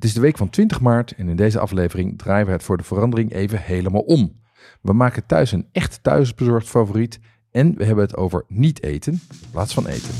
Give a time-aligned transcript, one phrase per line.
[0.00, 2.76] Het is de week van 20 maart en in deze aflevering draaien we het voor
[2.76, 4.40] de verandering even helemaal om.
[4.80, 7.18] We maken thuis een echt thuisbezorgd favoriet
[7.50, 10.10] en we hebben het over niet eten in plaats van eten.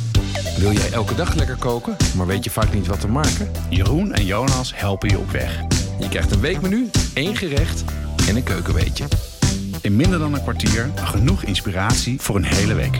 [0.58, 3.51] Wil jij elke dag lekker koken, maar weet je vaak niet wat te maken?
[3.71, 5.61] Jeroen en Jonas helpen je op weg.
[6.01, 7.85] Je krijgt een weekmenu, één gerecht
[8.28, 9.04] en een keukenweetje.
[9.83, 12.99] In minder dan een kwartier genoeg inspiratie voor een hele week.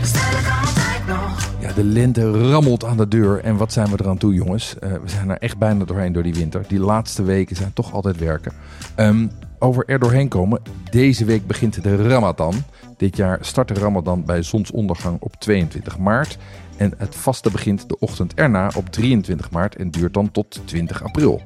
[1.59, 4.79] Ja, de lente rammelt aan de deur en wat zijn we eraan toe jongens?
[4.79, 6.63] Eh, we zijn er echt bijna doorheen door die winter.
[6.67, 8.51] Die laatste weken zijn toch altijd werken.
[8.95, 9.27] Ehm,
[9.59, 10.61] over er doorheen komen,
[10.91, 12.53] deze week begint de Ramadan.
[12.97, 16.37] Dit jaar start de Ramadan bij zonsondergang op 22 maart.
[16.77, 21.03] En het vaste begint de ochtend erna op 23 maart en duurt dan tot 20
[21.03, 21.41] april.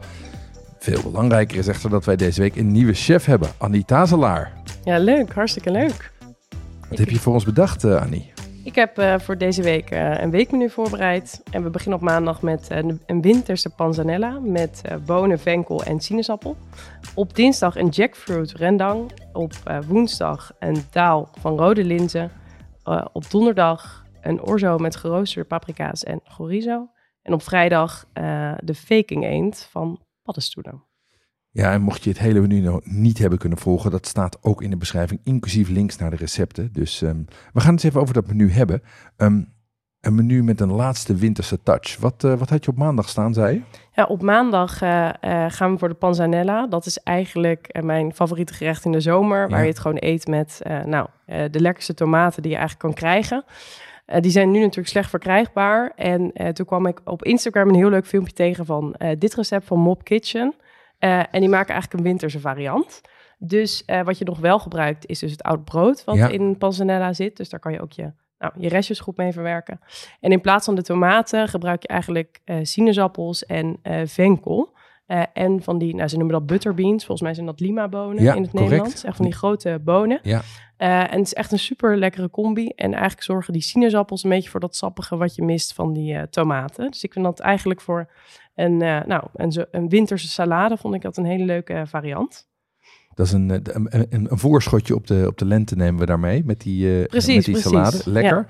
[0.86, 4.52] Veel belangrijker is echter dat wij deze week een nieuwe chef hebben, Anita Zelaar.
[4.84, 5.34] Ja, leuk.
[5.34, 6.12] Hartstikke leuk.
[6.90, 8.34] Wat heb je voor ons bedacht, eh, Annie?
[8.64, 11.42] Ik heb eh, voor deze week eh, een weekmenu voorbereid.
[11.52, 12.68] En we beginnen op maandag met
[13.06, 16.58] een winterse panzanella met bonen, venkel en sinaasappel.
[17.16, 19.12] Op dinsdag een jackfruit rendang.
[19.34, 19.54] Op
[19.88, 22.32] woensdag een taal van rode linzen.
[23.14, 26.90] Op donderdag een orzo met geroosterde paprika's en chorizo.
[27.22, 28.06] En op vrijdag
[28.60, 30.84] de faking eend van paddenstoelen.
[31.52, 34.62] Ja, en mocht je het hele menu nou niet hebben kunnen volgen, dat staat ook
[34.62, 36.74] in de beschrijving, inclusief links naar de recepten.
[36.74, 37.24] Dus ehm,
[37.54, 38.82] we gaan het eens even over dat menu hebben.
[39.18, 39.42] Ehm,
[40.06, 41.98] een menu met een laatste winterse touch.
[42.00, 43.62] Wat, eh, wat had je op maandag staan, zei je?
[43.92, 46.68] Ja, op maandag eh, eh, gaan we voor de panzanella.
[46.68, 49.50] Dat is eigenlijk mijn favoriete gerecht in de zomer.
[49.50, 53.44] Waar je het gewoon eet met nou, de lekkerste tomaten die je eigenlijk kan krijgen.
[54.06, 55.92] Eh, die zijn nu natuurlijk slecht verkrijgbaar.
[55.96, 59.34] En eh, toen kwam ik op Instagram een heel leuk filmpje tegen van eh, dit
[59.34, 60.56] recept van Mob Kitchen.
[61.00, 63.02] En die maken eigenlijk een winterse variant.
[63.38, 66.28] Dus wat je nog wel gebruikt is dus het oud brood wat Ja.
[66.28, 67.38] in panzanella zit.
[67.38, 69.80] Dus daar kan je ook je, nou, je restjes goed mee verwerken.
[70.20, 74.76] En in plaats van de tomaten gebruik je eigenlijk sinaasappels en venkel.
[75.06, 77.06] Eh, en van die, nou, ze noemen dat butterbeans.
[77.06, 78.70] Volgens mij zijn dat lima-bonen Ja, in het correct.
[78.72, 79.04] Nederlands.
[79.04, 80.20] Echt van die grote bonen.
[80.24, 80.42] Ja.
[80.78, 82.68] Eh, en het is echt een super lekkere combi.
[82.68, 86.14] En eigenlijk zorgen die sinaasappels een beetje voor dat sappige wat je mist van die
[86.16, 86.92] eh, tomaten.
[86.92, 88.12] Dus ik vind dat eigenlijk voor
[88.56, 92.48] een, nou, een, zo- een winterse salade vond ik dat een hele leuke variant.
[93.14, 96.62] Dat is een, een, een, voorschotje op de, op de lente nemen we daarmee, met
[96.62, 97.72] die, Precies, met die precies.
[97.72, 98.12] salade.
[98.12, 98.48] Lekker.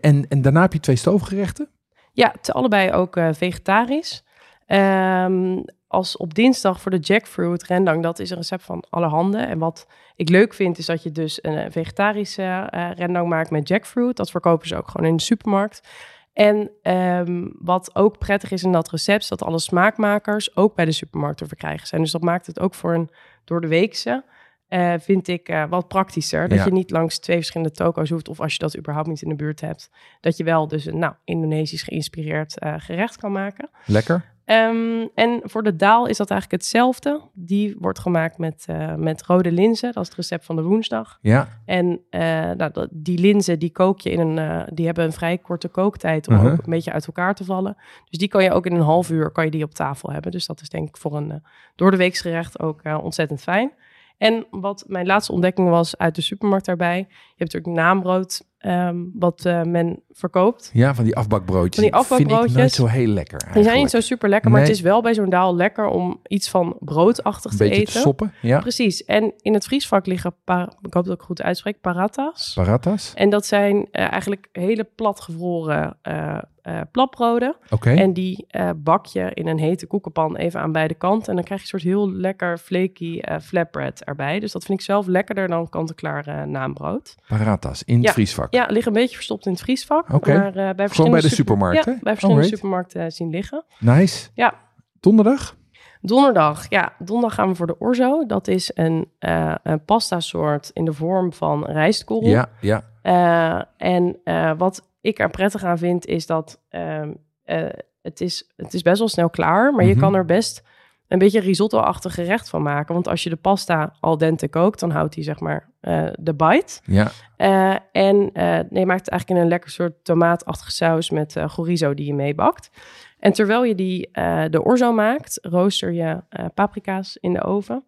[0.00, 1.68] En, en daarna heb je twee stoofgerechten.
[2.12, 4.24] Ja, allebei ook vegetarisch.
[4.70, 9.38] Ehm, als op dinsdag voor de jackfruit rendang, dat is een recept van allerhande.
[9.38, 9.86] En wat
[10.16, 14.16] ik leuk vind, is dat je dus een eh, vegetarische eh, rendang maakt met jackfruit.
[14.16, 15.88] Dat verkopen ze ook gewoon in de supermarkt.
[16.32, 20.84] En ehm, wat ook prettig is in dat recept, is dat alle smaakmakers ook bij
[20.84, 22.00] de supermarkt te verkrijgen zijn.
[22.02, 23.10] Dus dat maakt het ook voor een
[23.44, 24.24] door de weekse,
[24.68, 26.48] eh, vind ik wat praktischer.
[26.48, 26.64] Dat Ja.
[26.64, 29.34] je niet langs twee verschillende toko's hoeft, of als je dat überhaupt niet in de
[29.36, 33.70] buurt hebt, dat je wel dus een nou, Indonesisch geïnspireerd gerecht kan maken.
[33.86, 34.38] Lekker.
[34.50, 37.20] Ehm, en voor de daal is dat eigenlijk hetzelfde.
[37.32, 39.92] Die wordt gemaakt met, eh, met rode linzen.
[39.92, 41.18] Dat is het recept van de woensdag.
[41.20, 45.12] Ja, En eh, nou, die linzen die kook je in een, eh, die hebben een
[45.12, 46.52] vrij korte kooktijd om Uh-huh.
[46.52, 47.76] ook een beetje uit elkaar te vallen.
[48.08, 50.30] Dus die kan je ook in een half uur kan je die op tafel hebben.
[50.30, 51.42] Dus dat is denk ik voor een
[51.76, 53.72] door de weeks gerecht ook ontzettend fijn.
[54.18, 56.98] En wat mijn laatste ontdekking was uit de supermarkt daarbij.
[56.98, 60.70] Je hebt natuurlijk naambrood ehm, wat eh, men verkoopt.
[60.72, 61.90] ja, van die afbakbroodjes.
[61.90, 62.74] Van die Vind ik nooit afbakbroodjes.
[62.74, 64.68] zo heel lekker Die zijn niet zo super lekker, maar Nee.
[64.68, 67.92] het is wel bij zo'n daal lekker om iets van broodachtig te beetje eten.
[67.92, 68.32] te soppen.
[68.42, 69.04] Ja, Precies.
[69.04, 72.52] En in het vriesvak liggen, pa- ik hoop dat ik het goed uitspreek, paratas.
[72.54, 73.12] paratas.
[73.14, 77.56] En dat zijn eh, eigenlijk hele platgevroren eh eh platbroden.
[77.70, 77.90] Oké.
[77.90, 78.46] En die
[78.76, 81.28] bak je in een hete koekenpan even aan beide kanten.
[81.28, 84.40] En dan krijg je een soort heel lekker flaky eh flatbread erbij.
[84.40, 87.14] Dus dat vind ik zelf lekkerder dan kant-en-klaar naambrood.
[87.28, 88.12] Paratas in het Ja.
[88.50, 90.12] Ja, liggen een beetje verstopt in het vriesvak.
[90.12, 90.32] Oké.
[90.38, 92.56] Maar, eh, bij bij verschillende de super- supermarkt, Ja, bij verschillende Alright.
[92.56, 93.64] supermarkten eh, zien liggen.
[93.78, 94.28] Nice.
[94.34, 94.54] Ja.
[95.00, 95.56] Donderdag?
[96.00, 98.26] Donderdag, ja, donderdag gaan we voor de orzo.
[98.26, 102.28] Dat is een, eh een pasta soort in de vorm van rijstkorrel.
[102.30, 103.68] Ja, ja.
[103.76, 104.20] En
[104.58, 107.12] wat ik er prettig aan vind, is dat ehm,
[107.44, 107.66] eh,
[108.02, 109.94] het, is, het is best wel snel klaar, maar Mhm.
[109.94, 110.62] je kan er best
[111.10, 112.94] een beetje risotto-achtig gerecht van maken.
[112.94, 116.34] Want als je de pasta al dente kookt, dan houdt hij zeg maar eh, de
[116.34, 116.80] bite.
[116.84, 121.10] Ja, Eh, en eh, nee, je maakt het eigenlijk in een lekker soort tomaatachtige saus
[121.10, 122.70] met chorizo die je meebakt.
[123.18, 124.10] En terwijl je die,
[124.50, 126.22] de orzo maakt, rooster je
[126.54, 127.84] paprika's in de oven.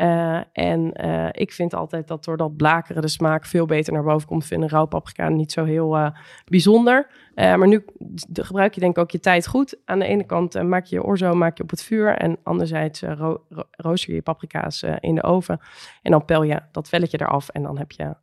[0.00, 4.02] Eh, en eh, ik vind altijd dat door dat blakeren de smaak veel beter naar
[4.02, 4.42] boven komt.
[4.42, 6.10] Ik vind een rauw paprika niet zo heel eh,
[6.44, 7.10] bijzonder.
[7.34, 7.84] Maar nu
[8.32, 9.78] gebruik je denk ik ook je tijd goed.
[9.84, 12.16] Aan de ene kant maak je je orzo maak je op het vuur.
[12.16, 15.60] En anderzijds ro- ro- rooster je je paprika's in de oven.
[16.02, 17.48] En dan pel je dat velletje eraf.
[17.48, 18.14] En dan heb je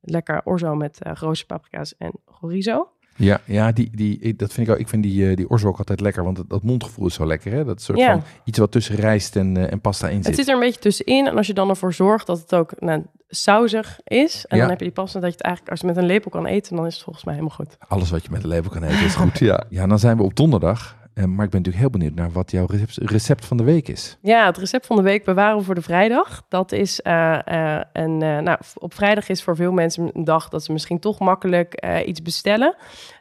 [0.00, 2.90] lekker orzo met geroosterde paprika's en chorizo.
[3.16, 4.80] Ja, ja die, die, ik- dat vind ik ook.
[4.80, 7.26] Ik vind die, eh, die orzo ook altijd lekker, want dat, dat mondgevoel is zo
[7.26, 7.52] lekker.
[7.52, 7.64] Hè?
[7.64, 8.12] Dat soort Ja.
[8.12, 10.34] van iets wat tussen rijst en, eh, en pasta in Het zit.
[10.34, 11.26] zit er een beetje tussenin.
[11.26, 14.44] En als je dan ervoor zorgt dat het ook nou, sausig is.
[14.46, 14.62] En Ja.
[14.62, 16.46] dan heb je die pasta dat je het eigenlijk als je met een lepel kan
[16.46, 17.76] eten, dan is het volgens mij helemaal goed.
[17.88, 19.38] Alles wat je met een label kan eten is goed.
[19.38, 19.64] ja.
[19.68, 20.96] ja, dan zijn we op donderdag.
[21.16, 24.18] Eh, maar ik ben natuurlijk heel benieuwd naar wat jouw recept, van de week is.
[24.22, 26.44] Ja, het recept van de week bewaren we voor de vrijdag.
[26.48, 28.18] Dat is eh, eh, een.
[28.18, 32.22] nou, op vrijdag is voor veel mensen een dag dat ze misschien toch makkelijk iets
[32.22, 32.76] bestellen.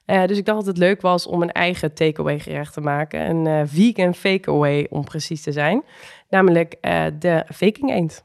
[0.05, 3.29] Dus ik dacht dat het leuk was om een eigen takeaway gerecht te maken.
[3.29, 5.83] Een vegan fakeaway om precies te zijn.
[6.29, 6.77] Namelijk
[7.19, 8.24] de faking eend.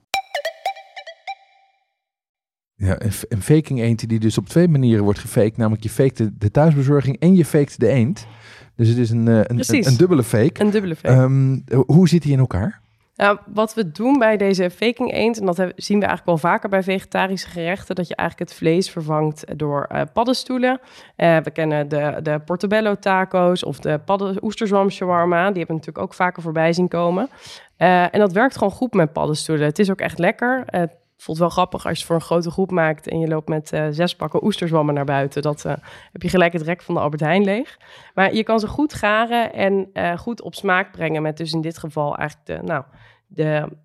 [2.81, 2.97] Ja,
[3.29, 5.57] een, faking eend die dus op twee manieren wordt gefaked.
[5.57, 8.27] Namelijk je faked de, de thuisbezorging en je faked de eend.
[8.75, 10.61] Dus het is een, eh, een, een, dubbele fake.
[10.61, 11.13] Een dubbele fake.
[11.13, 12.81] Ehm, hoe zit die in elkaar?
[13.15, 16.69] Nou, wat we doen bij deze faking eend, en dat zien we eigenlijk wel vaker
[16.69, 20.79] bij vegetarische gerechten, dat je eigenlijk het vlees vervangt door eh, paddenstoelen.
[21.15, 25.37] Eh, we kennen de, de portobello taco's of de padden, oesterzwam shawarma.
[25.37, 27.29] Die hebben we natuurlijk ook vaker voorbij zien komen.
[27.77, 29.65] En dat werkt gewoon goed met paddenstoelen.
[29.65, 30.63] Het is ook echt lekker.
[30.65, 30.91] Het
[31.21, 33.71] voelt wel grappig als je het voor een grote groep maakt en je loopt met
[33.71, 35.41] eh, zes pakken oesterzwammen naar buiten.
[35.41, 35.73] Dat eh,
[36.11, 37.79] heb je gelijk het rek van de Albert Heijn leeg.
[38.13, 41.61] Maar je kan ze goed garen en eh, goed op smaak brengen met dus in
[41.61, 42.83] dit geval eigenlijk de, nou,
[43.27, 43.77] de,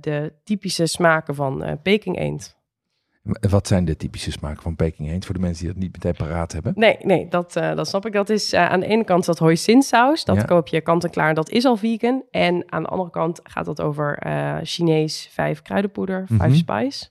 [0.00, 2.56] de typische smaken van Peking eend.
[3.50, 6.14] Wat zijn de typische smaken van Peking eend voor de mensen die dat niet meteen
[6.26, 6.72] paraat hebben?
[6.76, 8.12] Nee, nee, dat, eh, dat snap ik.
[8.12, 10.24] Dat is eh, aan de ene kant dat hoisinsaus.
[10.24, 10.42] Dat Ja.
[10.42, 12.22] koop je kant-en-klaar, dat is al vegan.
[12.30, 16.58] En aan de andere kant gaat dat over eh Chinees vijf kruidenpoeder, vijf Mhm.
[16.58, 17.08] spice.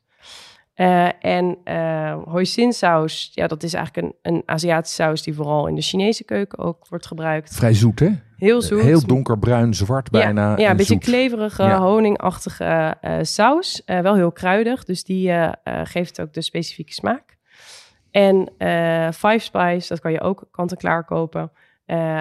[0.75, 5.75] Eh, en eh hoisinsaus, ja, dat is eigenlijk een, een Aziatische saus die vooral in
[5.75, 7.55] de Chinese keuken ook wordt gebruikt.
[7.55, 8.09] Vrij zoet, hè?
[8.37, 8.81] Heel zoet.
[8.81, 10.41] Heel donkerbruin, zwart bijna.
[10.41, 11.03] Ja, ja en een beetje zoet.
[11.03, 11.79] kleverige, Ja.
[11.79, 13.81] honingachtige eh, saus.
[13.85, 15.31] Wel heel kruidig, dus die
[15.83, 17.37] geeft ook de specifieke smaak.
[18.11, 18.49] En
[19.13, 21.51] Five Spice, dat kan je ook kant-en-klaar kopen.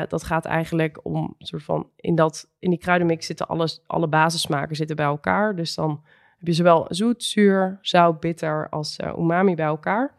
[0.09, 1.89] Dat gaat eigenlijk om een soort van...
[1.97, 5.57] In, dat, in die kruidenmix zitten alles, alle basissmaken zitten bij elkaar.
[5.57, 6.03] Dus dan
[6.44, 10.14] heb je zowel zoet, zuur, zout, bitter als eh, umami bij elkaar.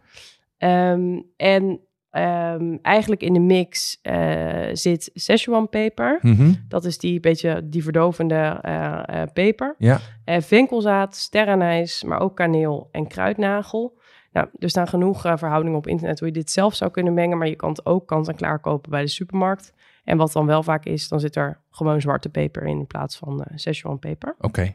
[0.57, 1.79] Ehm, en
[2.09, 6.19] ehm, eigenlijk in de mix eh, zit Szechuan peper.
[6.21, 6.53] Mhm.
[6.67, 9.75] Dat is die beetje die verdovende eh, peper.
[9.77, 13.97] Ja, venkelzaad, sterrenijs, maar ook kaneel en kruidnagel.
[14.31, 17.47] Nou, er staan genoeg verhoudingen op internet hoe je dit zelf zou kunnen mengen, maar
[17.47, 19.73] je kan het ook kant en klaar kopen bij de supermarkt.
[20.03, 23.17] En wat dan wel vaak is, dan zit er gewoon zwarte peper in in plaats
[23.17, 24.35] van Szechuan peper.
[24.39, 24.73] oké.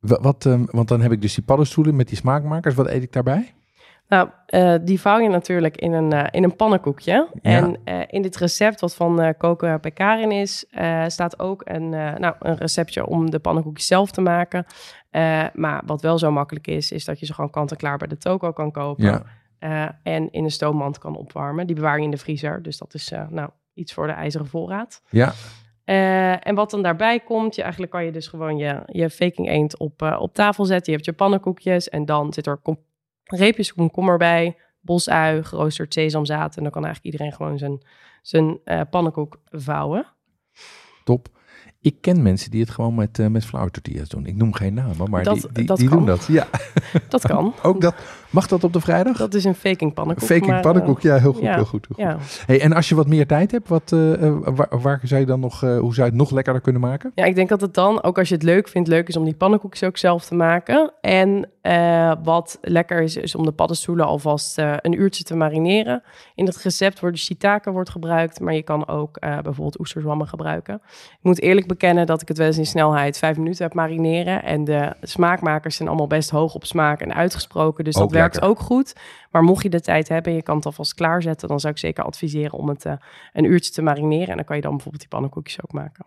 [0.00, 2.74] Wat, ehm, want dan heb ik dus die paddenstoelen met die smaakmakers.
[2.74, 3.54] Wat eet ik daarbij?
[4.08, 7.28] Nou, eh, die vouw je natuurlijk in een, eh, in een pannenkoekje.
[7.42, 10.64] En eh, in dit recept, wat van eh Koken Pekarin is,
[11.06, 14.66] staat ook een, nou, een receptje om de pannenkoekjes zelf te maken.
[15.52, 18.52] Maar wat wel zo makkelijk is, is dat je ze gewoon kant-en-klaar bij de toko
[18.52, 19.24] kan kopen.
[19.58, 19.98] Ja.
[20.02, 21.66] En in een stoommand kan opwarmen.
[21.66, 22.62] Die bewaar je in de vriezer.
[22.62, 25.02] Dus dat is nou, iets voor de ijzeren voorraad.
[25.10, 25.32] Ja,
[25.86, 29.48] Eh, en wat dan daarbij komt, je, eigenlijk kan je dus gewoon je, je faking
[29.48, 30.92] eend op, eh, op tafel zetten.
[30.92, 32.84] Je hebt je pannenkoekjes en dan zit er kom-
[33.24, 36.56] reepjes komkommer bij, bosui, geroosterd sesamzaad.
[36.56, 37.82] En dan kan eigenlijk iedereen gewoon zijn,
[38.22, 40.06] zijn eh, pannenkoek vouwen.
[41.04, 41.28] top.
[41.86, 44.26] Ik ken mensen die het gewoon met, eh met flour tortillas doen.
[44.26, 45.96] Ik noem geen namen, maar Dat- die, die, dat die kan.
[45.96, 46.24] doen dat.
[46.26, 46.46] Ja,
[47.08, 47.54] Dat kan.
[47.62, 47.94] ook dat.
[48.30, 49.16] Mag dat op de vrijdag?
[49.16, 50.24] Dat is een faking pannenkoek.
[50.26, 51.54] Faking maar, eh, pannenkoek, ja, heel goed, ja.
[51.54, 51.86] heel goed.
[51.96, 52.20] Heel goed.
[52.38, 52.44] ja.
[52.46, 55.26] Hey, en als je wat meer tijd hebt, wat, eh, eh, waar, waar zou je
[55.26, 57.12] dan nog, eh, hoe zou je het nog lekkerder kunnen maken?
[57.14, 59.24] Ja, ik denk dat het dan, ook als je het leuk vindt, leuk is om
[59.24, 60.92] die pannenkoekjes ook zelf te maken.
[61.00, 66.02] En eh, wat lekker is, is om de paddenstoelen alvast eh, een uurtje te marineren.
[66.34, 70.28] In het recept wordt de shiitake wordt gebruikt, maar je kan ook eh, bijvoorbeeld oesterzwammen
[70.28, 70.74] gebruiken.
[70.94, 74.42] Ik moet eerlijk bekennen dat ik het wel eens in snelheid vijf minuten heb marineren.
[74.42, 78.42] En de smaakmakers zijn allemaal best hoog op smaak en uitgesproken, dus Ook dat werkt
[78.42, 78.94] ook goed.
[79.30, 81.78] Maar mocht je de tijd hebben en je kan het alvast klaarzetten, dan zou ik
[81.78, 82.84] zeker adviseren om het
[83.32, 84.28] een uurtje te marineren.
[84.28, 86.04] En dan kan je dan bijvoorbeeld die pannenkoekjes ook maken.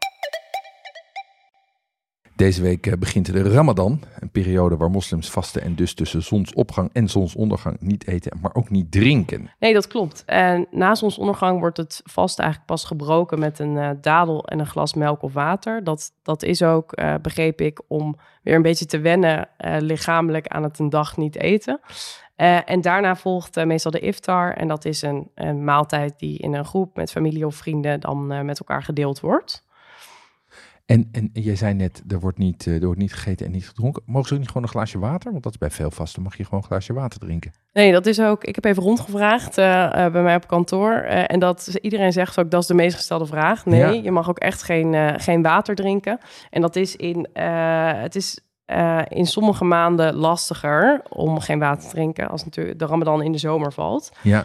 [2.39, 6.89] Deze week eh, begint de Ramadan, een periode waar moslims vasten en dus tussen zonsopgang
[6.93, 9.51] en zonsondergang niet eten, maar ook niet drinken.
[9.59, 10.23] Nee, dat klopt.
[10.25, 14.67] En na zonsondergang wordt het vast eigenlijk pas gebroken met een uh, dadel en een
[14.67, 15.83] glas melk of water.
[15.83, 20.63] Dat, dat is ook, uh, begreep ik, om weer een beetje te wennen lichamelijk aan
[20.63, 21.79] het een dag niet eten.
[22.65, 26.65] en daarna volgt meestal de iftar en dat is een, een, maaltijd die in een
[26.65, 29.67] groep met familie of vrienden dan met elkaar gedeeld wordt.
[30.89, 34.03] En, en jij zei net, er wordt, niet, er wordt niet gegeten en niet gedronken.
[34.05, 35.31] Mogen ze ook niet gewoon een glaasje water?
[35.31, 37.53] Want dat is bij veel vasten, mag je gewoon een glaasje water drinken.
[37.73, 38.43] Nee, dat is ook.
[38.43, 40.91] Ik heb even rondgevraagd uh, uh, bij mij op kantoor.
[40.91, 43.65] Uh, en dat iedereen zegt ook dat is de meest gestelde vraag.
[43.65, 43.89] Nee, ja.
[43.89, 46.19] je mag ook echt geen, geen water drinken.
[46.49, 47.27] En dat is in.
[47.33, 48.39] het is
[49.07, 53.37] in sommige maanden lastiger om geen water te drinken als natuurlijk de Ramadan in de
[53.37, 54.11] zomer valt.
[54.21, 54.39] Ja.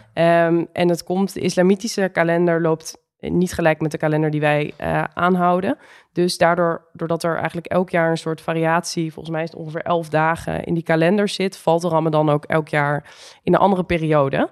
[0.47, 4.73] Um, en het komt, de islamitische kalender loopt niet gelijk met de kalender die wij
[4.81, 5.77] uh, aanhouden.
[6.13, 9.81] Dus daardoor, doordat er eigenlijk elk jaar een soort variatie, volgens mij is het ongeveer
[9.81, 13.13] elf dagen in die kalender zit, valt de Ramadan ook elk jaar
[13.43, 14.49] in een andere periode.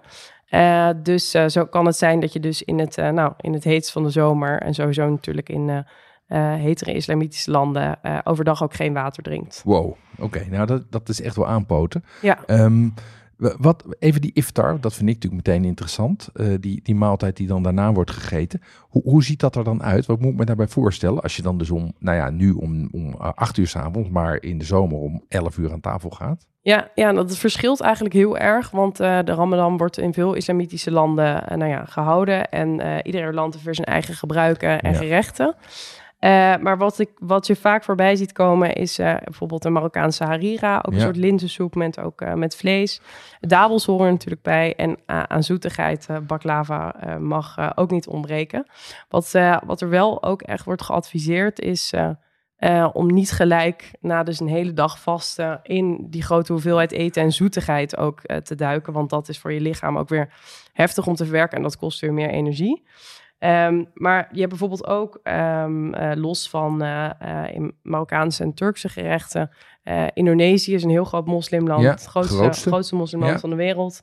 [0.50, 3.64] Uh, dus uh, zo kan het zijn dat je dus in het, nou, in het
[3.64, 5.86] heetst van de zomer en sowieso natuurlijk in
[6.58, 9.62] hetere islamitische landen overdag ook geen water drinkt.
[9.66, 9.98] Wow, oké.
[10.20, 10.48] Okay.
[10.50, 12.04] Nou, dat, dat is echt wel aanpoten.
[12.22, 12.38] Ja.
[12.48, 12.94] Um,
[13.58, 16.30] wat, even die iftar, dat vind ik natuurlijk meteen interessant.
[16.34, 18.62] Uh, die, die maaltijd die dan daarna wordt gegeten.
[18.80, 20.06] Hoe, hoe ziet dat er dan uit?
[20.06, 21.22] Wat moet ik me daarbij voorstellen?
[21.22, 24.58] Als je dan dus om, nou ja, nu om, om acht uur s'avonds, maar in
[24.58, 26.48] de zomer om elf uur aan tafel gaat.
[26.62, 28.72] Ja, ja dat verschilt eigenlijk heel erg.
[28.72, 32.50] Want uh, de Ramadan wordt in veel islamitische landen uh, nou ja, gehouden.
[32.50, 34.98] En ieder land heeft weer zijn eigen gebruiken en ja.
[34.98, 35.56] gerechten.
[36.24, 40.24] Uh, maar wat, ik, wat je vaak voorbij ziet komen is uh, bijvoorbeeld een Marokkaanse
[40.24, 40.78] harira.
[40.78, 43.02] Ook een soort linzensoep met, ook, uh, met vlees.
[43.40, 44.76] Dadels horen er natuurlijk bij.
[44.76, 48.66] En aan zoetigheid, baklava mag ook niet ontbreken.
[49.10, 49.32] Wat,
[49.66, 51.94] wat er wel ook echt wordt geadviseerd is...
[52.94, 57.32] om niet gelijk na dus een hele dag vasten in die grote hoeveelheid eten en
[57.32, 58.94] zoetigheid ook te duiken.
[58.94, 60.34] Want dat is voor je lichaam ook weer
[60.74, 62.84] heftig om te verwerken en dat kost weer meer energie.
[63.46, 68.54] Um, maar je hebt bijvoorbeeld ook, um, uh, los van uh, uh, in Marokkaanse en
[68.54, 69.50] Turkse gerechten,
[70.14, 72.70] Indonesië is een heel groot moslimland, ja, het grootste, grootste.
[72.70, 73.40] grootste moslimland Ja.
[73.40, 74.02] van de wereld.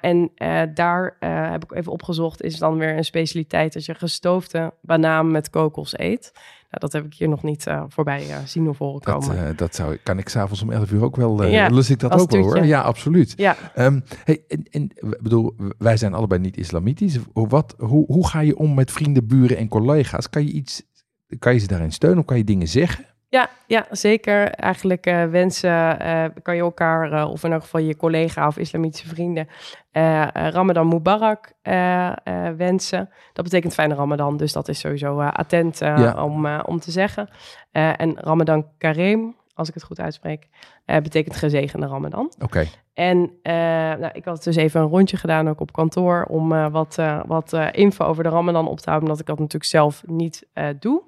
[0.00, 0.30] En
[0.74, 1.16] daar
[1.50, 5.98] heb ik even opgezocht, is dan weer een specialiteit dat je gestoofde banaan met kokos
[5.98, 6.30] eet.
[6.34, 9.46] Nou, dat heb ik hier nog niet voorbij zien of horen Dat, komen.
[9.48, 11.42] eh, dat zou, kan ik s'avonds om 11 uur ook wel.
[11.42, 12.64] eh Ja, lust ik dat ook wel hoor.
[12.64, 13.32] Ja, absoluut.
[13.36, 14.90] ja, Ehm, hey, en, en
[15.20, 17.18] bedoel, wij zijn allebei niet islamitisch.
[17.32, 20.30] Hoe- Wat, hoe, hoe ga je om met vrienden, buren en collega's?
[20.30, 20.82] Kan je iets,
[21.38, 23.04] kan je ze daarin steunen of kan je dingen zeggen?
[23.34, 24.50] Ja, ja, zeker.
[24.50, 28.56] Eigenlijk eh, wensen eh, kan je elkaar, eh, of in elk geval je collega of
[28.56, 29.48] islamitische vrienden,
[30.32, 31.52] Ramadan Mubarak
[32.56, 33.10] wensen.
[33.32, 36.24] Dat betekent fijne Ramadan, dus dat is sowieso attent Ja.
[36.24, 37.28] om, om te zeggen.
[37.72, 40.48] En Ramadan Kareem, als ik het goed uitspreek,
[40.84, 42.32] betekent gezegende Ramadan.
[42.42, 43.32] Oké, En
[44.00, 48.04] nou, ik had dus even een rondje gedaan ook op kantoor om wat, wat info
[48.04, 50.46] over de Ramadan op te houden, omdat ik dat natuurlijk zelf niet
[50.78, 51.02] doe.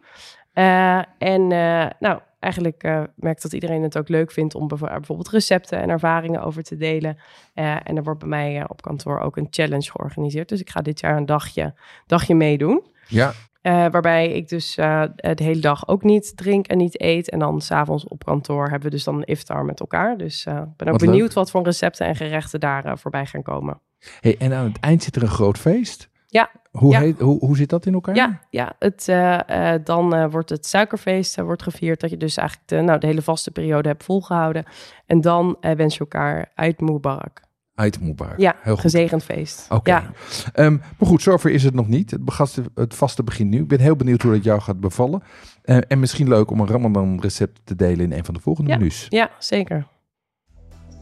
[0.56, 4.68] Eh, en eh, nou, eigenlijk eh merk ik dat iedereen het ook leuk vindt om
[4.68, 7.16] bijvo- bijvoorbeeld recepten en ervaringen over te delen.
[7.54, 10.48] En er wordt bij mij op kantoor ook een challenge georganiseerd.
[10.48, 11.74] Dus ik ga dit jaar een dagje,
[12.06, 12.82] dagje meedoen.
[13.08, 13.32] ja.
[13.62, 17.30] Waarbij ik dus de hele dag ook niet drink en niet eet.
[17.30, 20.16] En dan s'avonds op kantoor hebben we dus dan een iftar met elkaar.
[20.16, 21.32] Dus ik ben ook Wat benieuwd leuk.
[21.32, 23.80] wat voor recepten en gerechten daar voorbij gaan komen.
[24.20, 26.08] Hey, en aan het eind zit er een groot feest.
[26.28, 26.50] Ja.
[26.70, 27.00] Hoe, Ja.
[27.00, 28.14] Heet, hoe, hoe zit dat in elkaar?
[28.14, 32.00] Ja, ja het, eh, eh, dan eh, wordt het suikerfeest wordt gevierd.
[32.00, 34.64] Dat je dus eigenlijk de, nou, de hele vaste periode hebt volgehouden.
[35.06, 37.44] En dan wens je elkaar uit Mubarak.
[37.74, 38.38] Uit Mubarak.
[38.38, 38.80] Ja, heel goed.
[38.82, 39.66] gezegend feest.
[39.70, 39.90] Oké.
[39.90, 40.10] Ja.
[40.52, 42.10] Ehm, maar goed, zover is het nog niet.
[42.10, 43.60] Het, begaste, het vaste begint nu.
[43.60, 45.22] Ik ben heel benieuwd hoe dat jou gaat bevallen.
[45.62, 48.76] En misschien leuk om een Ramadan recept te delen in een van de volgende Ja.
[48.76, 49.06] menus.
[49.08, 49.86] ja, zeker.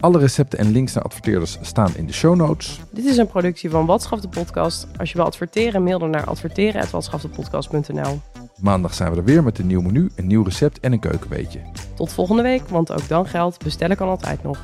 [0.04, 2.80] Alle recepten en links naar adverteerders staan in de show notes.
[2.90, 4.86] Dit is een productie van Watschaf de Podcast.
[4.98, 8.20] Als je wil adverteren, mail dan naar adverteren.watschaftepodcast.nl.
[8.60, 11.60] Maandag zijn we er weer met een nieuw menu, een nieuw recept en een keukenweetje.
[11.94, 14.58] Tot volgende week, want ook dan geldt, bestellen kan altijd nog.